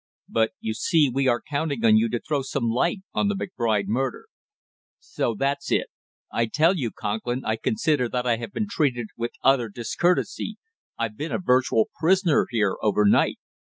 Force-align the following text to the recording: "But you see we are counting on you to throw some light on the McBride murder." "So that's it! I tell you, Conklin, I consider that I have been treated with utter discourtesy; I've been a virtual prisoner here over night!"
"But 0.27 0.53
you 0.59 0.73
see 0.73 1.11
we 1.13 1.27
are 1.27 1.43
counting 1.47 1.85
on 1.85 1.95
you 1.95 2.09
to 2.09 2.19
throw 2.19 2.41
some 2.41 2.63
light 2.71 3.01
on 3.13 3.27
the 3.27 3.35
McBride 3.35 3.85
murder." 3.85 4.25
"So 4.97 5.35
that's 5.37 5.71
it! 5.71 5.89
I 6.33 6.47
tell 6.47 6.75
you, 6.75 6.89
Conklin, 6.89 7.45
I 7.45 7.55
consider 7.55 8.09
that 8.09 8.25
I 8.25 8.37
have 8.37 8.51
been 8.51 8.67
treated 8.67 9.09
with 9.15 9.33
utter 9.43 9.69
discourtesy; 9.69 10.57
I've 10.97 11.17
been 11.17 11.31
a 11.31 11.37
virtual 11.37 11.89
prisoner 11.99 12.47
here 12.49 12.77
over 12.81 13.05
night!" 13.05 13.37